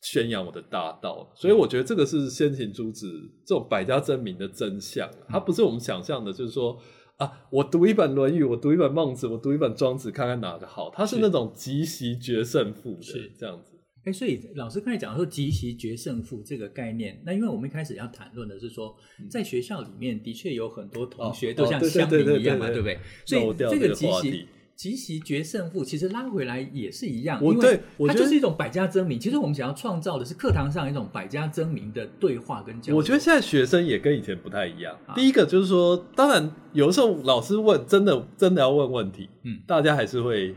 [0.04, 3.06] 宣扬我的大道，所以我觉得这个是先秦诸子
[3.46, 6.76] 这种百家争鸣的真相，它不是我们想象的，就是说
[7.18, 13.71] 啊，我读一本《论语》，我读一本《孟子》，我读一本《庄子》，看看哪个好，它是那种集席决胜负的，是这样子。
[14.04, 18.96] 哎，所以老师刚才讲说即席决胜负这个概念，那因为我们一开始要谈论的是说，
[19.30, 22.98] 在学校里面的确有很多同学都像乡民一样嘛，对不对？
[23.24, 24.46] 所以这个即席。
[24.74, 29.20] 即席决胜负，其实拉回来也是一样，因为它就是一种百家争鸣。
[29.20, 32.96] 其实我们想要创造的是课堂上一种百家争鸣的对话跟交流。
[32.96, 34.98] 我觉得现在学生也跟以前不太一样。
[35.14, 40.56] 第一个就是说，当然有的时候老师问，真的真的要问问题，嗯，大家还是会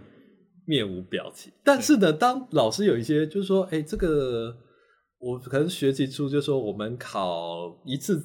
[0.66, 1.52] 面无表情。
[1.64, 4.56] 但是呢，当老师有一些就是说，哎，这个
[5.20, 8.24] 我可能学期初就说我们考一次，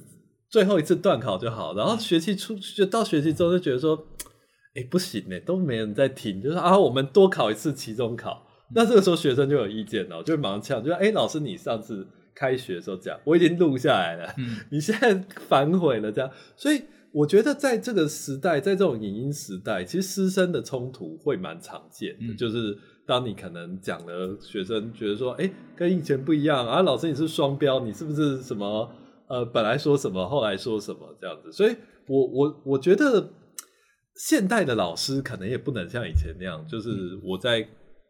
[0.48, 4.07] 最后一次段考就好，然后学期初就到学期中就觉得说。
[4.72, 8.46] 哎、欸，不行呢，都没人在听，就是啊，我们多考一次期中考。
[8.72, 15.12] 那这个时候学生就有意见了，就会马上呛，就说：“哎、欸，老师，你上次开学的时候讲，我已经录下来了，嗯、你现在
[15.48, 16.81] 反悔了，这样。”所以
[17.12, 22.33] 我觉得在这个时代，在这种影音时代，其实师生的冲突会蛮常见的。
[22.33, 28.90] 嗯、就是当你可能讲了，学生觉得说：“哎、欸，跟以前不一样啊，老师你是双标，你是不是什么？
[29.29, 33.31] 呃，本来说什么，后来说什么这样子。”所以我我我觉得。
[34.16, 37.66] 现代的老师可能也不能像以前那样，就是我在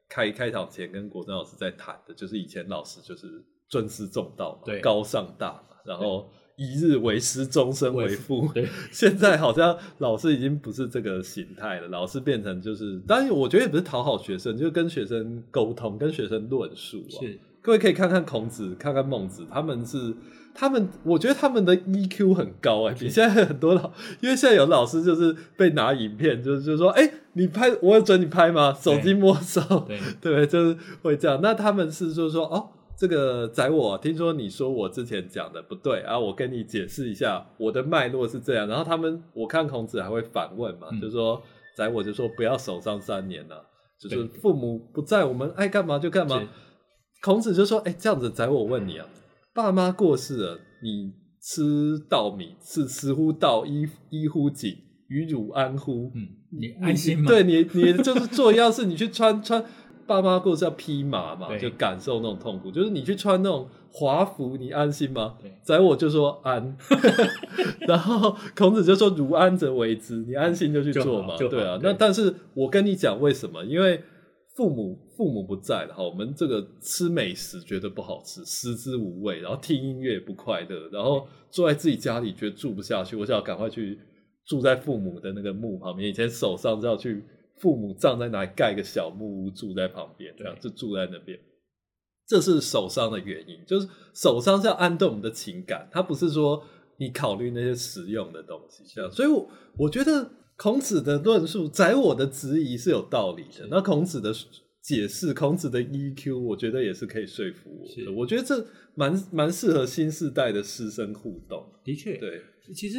[0.08, 3.28] 开开场前跟国珍老师在谈的，就是以前老师就是
[3.68, 8.48] 尊师重道嘛，对，高尚大嘛，然后一日为师，终身为父。
[8.54, 17.20] 对， 现在好像老师已经不是这个形态了，老师变成就是，当然我觉得也不是讨好学生，就是跟学生沟通，跟学生论述啊。
[17.20, 20.14] 是，各位可以看看孔子，看看孟子，他们是。
[20.52, 28.74] 他们，我觉得他们的 EQ 很高哎、欸，比现在很多老，因为现在有老师就是被拿影片，就是就是说，哎、欸，你拍，我有准你拍吗？
[28.74, 31.38] 手机没收，对对， 对，就是会这样。
[31.40, 32.68] 那他们是就是说，哦，
[33.00, 38.68] 这个宰我，听说你说我之前讲的不对啊，我跟你解释一下，我的脉络是这样。
[38.68, 41.42] 然后他们，我看孔子还会反问嘛，嗯、就是说
[41.74, 43.64] 宰我就说不要守丧三年了，
[43.98, 46.46] 就是父母不在，我们爱干嘛就干嘛。
[47.22, 49.06] 孔子就说，哎、欸，这样子宰我问你啊。
[49.54, 51.10] 爸妈过世了，你
[51.42, 54.74] 吃稻米是食乎道，衣衣乎锦，
[55.08, 56.12] 与汝安乎？
[56.14, 57.28] 嗯，你安心吗？
[57.28, 59.64] 对你，你就是做，一样事你去穿穿，
[60.10, 62.72] 爸妈过是要披麻嘛，就感受那种痛苦。
[62.72, 65.36] 就是你去穿那种华服，你安心吗？
[65.62, 66.76] 宰我就说安，
[67.86, 71.36] 然后孔子就说如安则为之，你安心就去做嘛。
[71.36, 73.64] 对啊，那但是我跟你讲为什么？
[73.64, 74.02] 因为
[74.56, 83.96] 父母父母不在了哈，我们这个吃美食觉得不好吃，食之无味，然后听音乐不快乐，然后坐在自己家里觉得住不下去，我想要赶快去
[84.46, 86.10] 住在父母的那个墓旁边。
[86.10, 87.24] 以前手上是要去
[87.60, 91.38] 父母葬在哪里盖个小木屋住在旁边，这样就住在那边。
[92.26, 96.64] 这是手伤的原因，就是手伤是要安顿我们的情感，它不是说
[96.98, 98.82] 你考虑那些实用的东西。
[98.92, 100.32] 这样，所以我我觉得。
[100.62, 103.66] 孔子的论述，在我的质疑是有道理的。
[103.70, 104.30] 那孔子的
[104.82, 108.12] 解释，孔子的 EQ，我觉得也是可以说服我的。
[108.12, 111.64] 我觉得这蛮蛮适合新时代的师生互动。
[111.82, 112.42] 的确，对。
[112.74, 112.98] 其实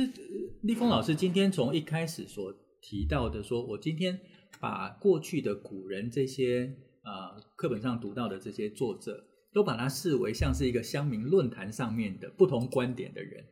[0.63, 4.19] 立峰老师今天从一开始所提到的说，说我今天
[4.61, 13.43] 把过去的古人这些啊课本上读到的这些作者，都把它视为像是一个乡民论坛上面的不同观点的人。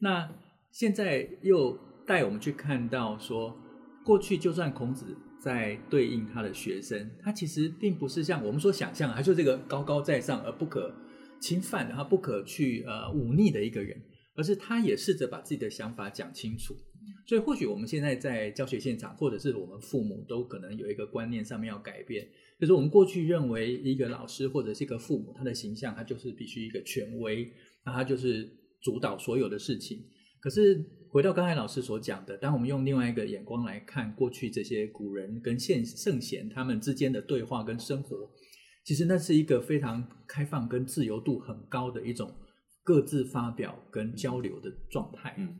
[0.00, 0.30] 那
[0.70, 1.78] 现在又。
[2.06, 3.56] 带我们去看到说，
[4.04, 10.92] 过去就算孔子在对应他的学生，他其实并不是像我们所想象的，他就这个高高在上而不可
[11.40, 13.96] 侵犯的，他不可去呃忤逆的一个人，
[14.34, 16.74] 而是他也试着把自己的想法讲清楚。
[17.26, 27.50] 所以或许我们现在在教学现场，或者是我们父母，都可能有一个观念上面要改变，就是我们过去认为一个老师或者是一个父母，他的形象他就是必须一个权威，
[27.84, 28.50] 那他就是
[28.82, 29.98] 主导所有的事情，
[30.40, 30.96] 可是。
[31.12, 38.30] 回到刚才老师所讲的，当我们用另外一个眼光来看过去这些古人跟现圣贤他们之间的对话跟生活，
[38.84, 42.32] 其实那是一个非常开放跟自由度很高的一种
[42.84, 45.34] 各自发表跟交流的状态。
[45.36, 45.58] 嗯，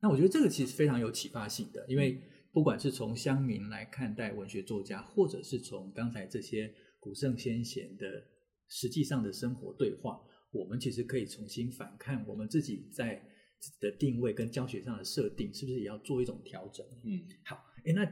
[0.00, 2.20] 那我觉得这个其实非常有启发性的，因为
[2.52, 8.24] 不管是从乡民来看待文学作家，或者是从刚才这些古圣先贤的
[8.68, 13.22] 实际上的生活对话，我们其实可以重新反看我们自己在。
[13.58, 16.86] 自己的定位跟教学上的设定，是不是也要做一种调整？
[17.04, 17.56] 嗯，好，
[17.86, 18.04] 诶，那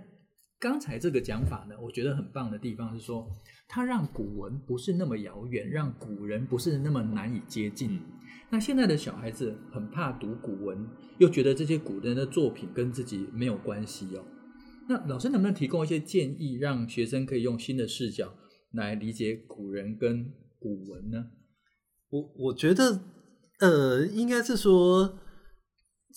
[0.64, 3.30] 刚才这个讲法呢，我觉得很棒的地方是说，
[3.68, 7.96] 它让古文不是那么遥远，让古人不是那么难以接近。
[7.96, 8.00] 嗯，
[8.48, 14.24] 那现在的小孩子很怕读古文，又觉得这些古人的作品跟自己没有关系哦。
[14.88, 18.32] 那老师能不能提供一些建议，让学生可以用新的视角
[18.72, 21.26] 来理解古人跟古文呢？
[22.08, 23.02] 我我觉得，
[23.60, 25.18] 呃，应该是说。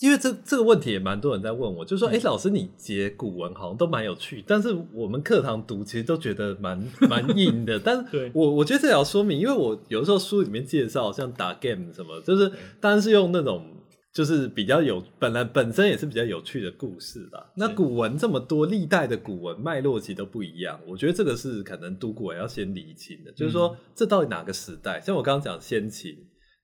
[0.00, 6.80] 因为这这个问题也蛮多人在问我，就是说，哎、欸，老师你解古文好像都蛮有趣，但是我们课堂读其实都觉得蛮
[7.10, 7.80] 蛮硬的。
[7.80, 12.48] 但是我我觉得这也要说明，因为我有时候书里面介绍像打 game 什么，就是
[12.80, 13.74] 当然是用那种
[14.14, 17.50] 就是比较有本来本身也是比较有趣的故事啦。
[17.56, 20.78] 那古文这么多，历代的古文脉络其实都不一样。
[20.86, 25.00] 我觉得这个是可能读古文要先理清的，就是说这到底哪个时代？
[25.00, 26.16] 像我刚刚讲先秦，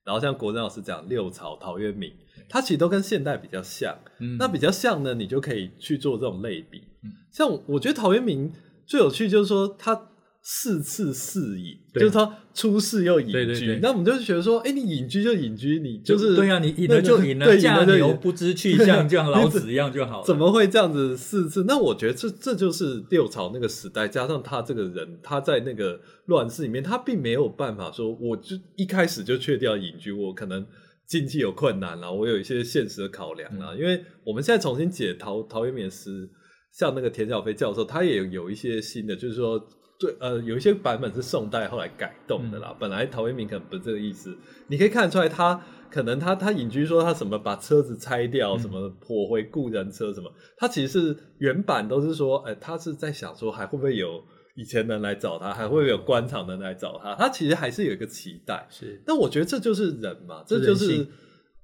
[0.05, 2.13] 然后像国珍老师讲六朝陶渊明。
[2.47, 6.81] 它其实都跟现代比较像，嗯，那比较像呢，你就可以去做这种类比。
[7.03, 8.51] 嗯，像我觉得陶渊明
[8.85, 10.09] 最有趣就是说他
[10.41, 13.79] 四次四隐，就是他出世又隐居。
[13.81, 20.25] 那我们就觉得说，哎，你隐居就隐居，你就是对啊，你隐了就隐了，驾牛不知 去向，就像老子一样就好了。
[20.25, 21.63] 怎么会这样子四次？
[21.67, 30.63] 那我觉得这这就是六朝那个时代，加上他这个人，他在那个乱世里面，他并没有办法说，我就一开始就确定要隐居，我可能。
[31.07, 36.29] 经济有困难啦，我有一些现实的考量啦，嗯、因为我们现在重新解陶陶渊明诗，
[36.71, 39.59] 像那个田小飞教授，他也有一些新的，就是说，
[39.99, 42.69] 对，呃，有一些版本是宋代后来改动的啦。
[42.71, 44.35] 嗯、本来陶渊明可能不是这个意思，
[44.67, 54.23] 你可以看得出来，他可能他他隐居说他什么把车子拆掉，什么破回故人车什么，他其实是原版都是说，哎、欸，他是在想说还会不会有。
[54.55, 58.65] 以前人来找他，还会有官场人来找他，他其实还是有一个期待。
[58.69, 61.05] 是，但我觉得这就是人嘛，这就是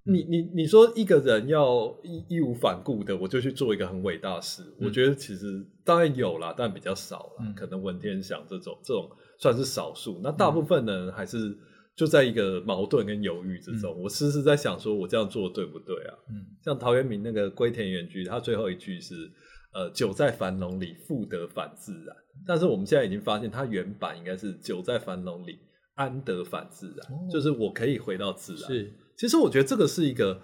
[0.03, 4.63] 你你你说一个人要义义无反顾的，我就去做一个很伟大的事。
[4.63, 7.45] 嗯、我觉得其实当然有啦，但比较少啦。
[7.45, 11.57] 嗯、可能文天祥这种这种算是少数，那大部分人，还是
[11.95, 13.95] 就在一个矛盾跟犹豫之中。
[13.95, 16.13] 嗯、我时时在想，说我这样做对不对啊？
[16.29, 19.31] 嗯，像陶渊明那个《归田园居》，他最后一句是。
[19.73, 22.15] 呃，久在樊笼里，复得返自然。
[22.45, 25.59] 但是我们现在已经发现，它原版应该是久在樊笼里，
[25.95, 27.11] 安得返自然？
[27.11, 28.63] 哦、就是我可以回到自然。
[28.63, 30.41] 是，其实我觉得这个是一个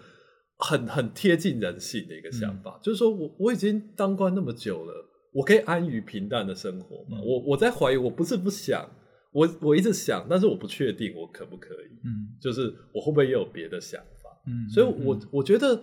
[0.57, 2.77] 很很贴近人性的一个想法。
[2.77, 4.93] 嗯、就是说我我已经当官那么久了，
[5.33, 7.17] 我可以安于平淡的生活吗？
[7.19, 8.89] 嗯、我我在怀疑，我不是不想，
[9.33, 11.87] 我我一直想，但是我不确定我可不可以。
[12.05, 14.29] 嗯，就是我会不会也有别的想法？
[14.47, 15.81] 嗯，所以我，我觉得。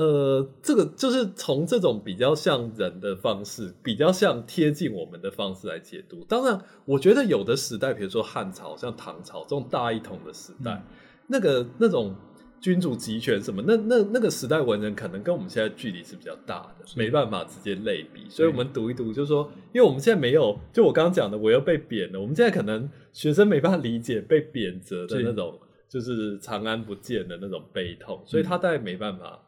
[0.00, 6.24] 呃，这个就是从这种比较像人的方式，比较像贴近我们的方式来解读。
[6.26, 10.82] 当然，我觉得有的时代，比如说汉朝、像唐朝这种大一统的时代，嗯、
[11.26, 12.14] 那个那种
[12.62, 18.26] 君主集权什么，那那那个时代文人可能跟我们现在距离是比较大的，没办法直接类比。
[18.30, 22.18] 所以我们读一读，就是说，因为我们现在没有，就我刚刚讲的，我又被贬了。
[22.18, 29.38] 我们现在可能学生没办法理解被贬谪的那种，就是长安不见的那种悲痛，所以他大概没办法。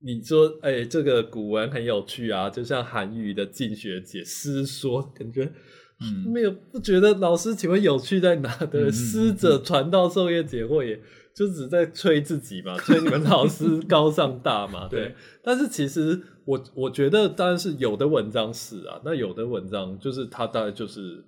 [0.00, 5.52] 你说，哎、欸，这个古文很有趣啊，就像韩愈的《进学解》师说，感觉
[6.32, 8.48] 没有不觉得老师请问有趣在哪？
[8.66, 11.00] 对，师者传道授业解惑也，
[11.34, 15.12] 就只在吹自己嘛， 吹你们老师高尚大嘛，对。
[15.42, 21.24] 但是其实我我觉得，当然是有的文章是啊，那有的文章就是它大概就是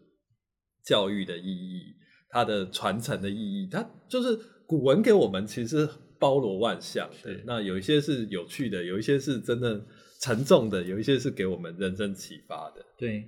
[0.85, 1.83] 教育的意义，
[2.29, 5.89] 它的传承的意义，它就是古文给我们其实。
[6.21, 9.85] 包罗万象，对，那有一些是有趣的，有一些是真的
[10.21, 12.85] 沉重的，有一些是给我们人生启发的。
[12.99, 13.27] 对，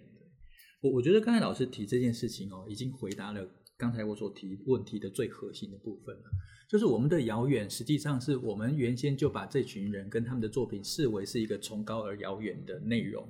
[0.82, 3.44] 我我觉得刚才老师提这件事情哦，已经回答了
[3.78, 6.24] 刚才我所提问题的最核心的部分了，
[6.68, 13.26] 就是我们的遥远，实际上是我们原先就把这群人跟他们的作品视为是一个崇高而遥远的内容，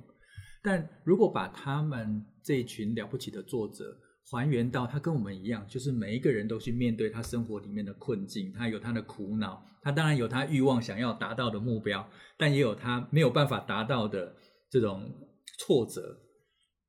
[0.61, 3.97] 但如果把他们这一群了不起的作者，
[4.31, 12.07] 还原到他跟我们一样，就是每一个人都去面对他生活里面的困境，他有他的苦恼，他当然有他欲望想要达到的目标，
[12.37, 14.35] 但也有他没有办法达到的
[14.69, 15.11] 这种
[15.59, 16.19] 挫折。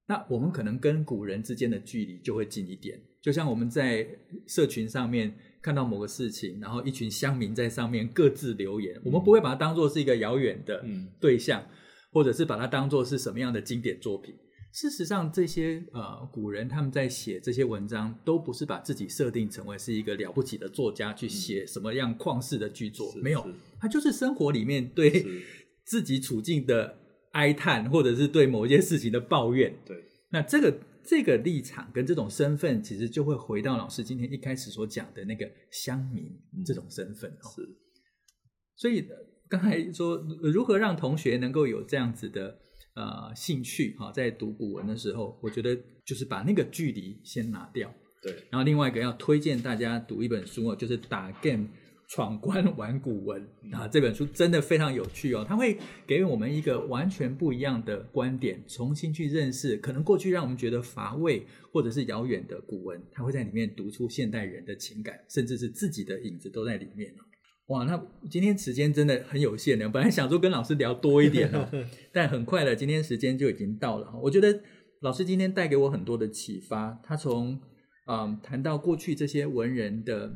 [0.07, 4.07] 那我们可能跟古人之间的距离就会近一点，就像我们在
[4.47, 10.85] 社群上面看到某个事情，然后一群乡民在上面各自留言，我们不会把它当做是一个遥远的
[11.18, 11.66] 对象，
[12.12, 14.35] 或者是把它当做是什么样的经典作品。
[14.75, 23.47] 事实上，这些呃古人他们在写这些文章，都不是把自己设定成为是一个了不起的作家去写什么样旷世的巨作，没有，
[23.79, 25.25] 他就是生活里面对
[25.87, 26.99] 自己处境的
[27.35, 29.72] 哀叹，或者是对某一件事情的抱怨。
[29.87, 29.97] 对，
[30.31, 37.31] 那这个这个立场跟这种身份，其实就会回到老师今天一开始所讲的那个乡民这种身份。
[37.55, 37.62] 是，
[38.75, 39.07] 所以
[39.49, 42.59] 刚才说如何让同学能够有这样子的。
[42.95, 47.92] 呃，兴趣哈，在读古文的时候，我觉得就是把那个距离先拿掉。
[48.22, 51.66] 对，然后另外一个要推荐大家读一本书哦，就是打 game
[52.09, 55.76] 闯关玩古文啊，这本书真的非常有趣哦，它会
[56.07, 67.12] 给我们一个完全不一样的观点，重新去认识可能过去让我们觉得乏味或者是遥远的古文，它会在里面读出现代人的情感，甚至是自己的影子都在里面。
[67.68, 67.98] 哇，那
[68.30, 69.88] 今天时间真的很有限呢。
[69.88, 71.66] 本来想说跟老师聊多一点哦，
[72.12, 74.12] 但很快的，今天时间就已经到了。
[74.22, 74.60] 我觉得
[75.00, 77.00] 老师今天带给我很多的启发。
[77.02, 77.58] 他从
[78.06, 80.30] 嗯谈到过去这些文人的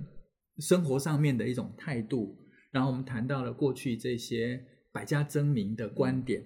[0.58, 2.34] 生活上面的一种态度，
[2.70, 6.42] 然后我们谈到了过去这些百家争鸣的观点。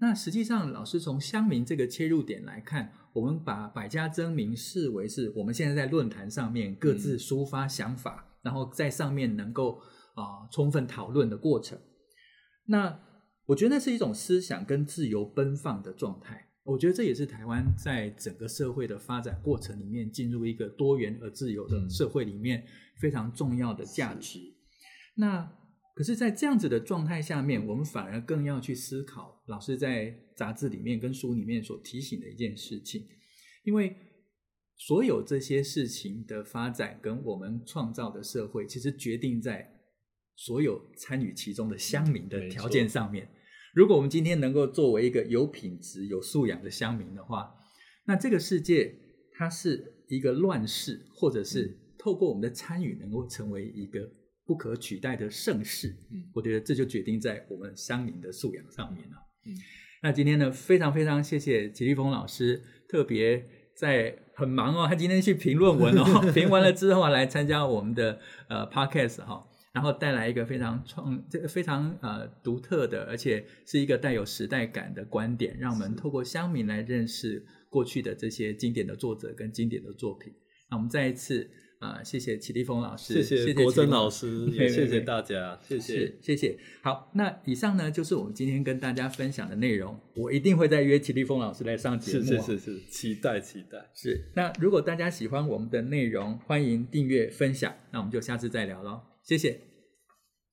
[0.00, 9.78] 那实际上，老师从乡民这个切入点来看，我们把百家争鸣视为是我们现在在论坛上面各自抒发想法，然后在上面能够。
[10.14, 11.78] 啊，充分讨论的过程，
[12.66, 13.00] 那
[13.46, 16.48] 我觉得那是一种思想跟自由奔放的状态。
[16.64, 22.64] 我觉得这也是台湾在整个社会的发展过程里面，进入一个多元而自由的社会里面
[23.00, 24.38] 非常重要的价值。
[24.38, 24.54] 嗯、
[25.16, 25.52] 那
[25.94, 33.08] 可是，在这样子的状态下面，我们反而更要去思考老师在杂志里面跟书里面所提醒的一件事情，
[33.64, 33.96] 因为
[34.76, 39.81] 所有这些事情的发展跟我们创造的社会，其实决定在。
[40.36, 43.28] 所有参与其中的乡民的条件上面，
[43.74, 47.54] 如果我们今天能够作为一个有品质、有素养的乡民的话，
[48.06, 48.94] 那这个世界
[49.32, 54.10] 它是一个乱世，或者是透过我们的参与，能够成为一个
[54.44, 55.88] 不可取代的盛世。
[56.10, 59.16] 嗯，我觉得这就决定在我们乡民的素养上面了。
[59.46, 59.54] 嗯，
[60.02, 68.18] 那今天呢，非常非常谢谢齐立峰老师，特别在很忙哦，他今天去评论文哦， 评完了之后来参加我们的
[68.48, 69.46] 呃 podcast 哈。
[69.72, 80.32] 然后带来一个非常创、这个非常呃独特的，而且是一个带有时代感的观点，让我们透过乡民来认识过去的这些经典的作者跟经典的作品。
[80.70, 81.48] 那我们再一次
[81.78, 86.58] 啊、呃，谢谢齐立峰老师，谢谢国珍老师，也谢谢大家，谢谢谢谢。
[86.82, 89.98] 好，那以上呢就是我们今天跟大家分享的内容。
[90.14, 93.90] 我一定会再约齐立峰老师来上节目，是是是是，期待期待。
[93.94, 97.74] 是，那如果大家喜欢我们的内容，欢迎订阅分享。
[97.90, 99.11] 那我们就下次再聊喽。
[99.22, 99.71] 谢谢。